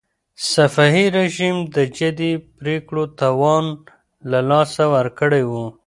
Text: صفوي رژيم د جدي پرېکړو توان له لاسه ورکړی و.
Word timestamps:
صفوي 0.51 1.05
رژيم 1.17 1.57
د 1.75 1.77
جدي 1.97 2.33
پرېکړو 2.57 3.03
توان 3.19 3.65
له 4.31 4.39
لاسه 4.49 4.83
ورکړی 4.95 5.43
و. 5.49 5.51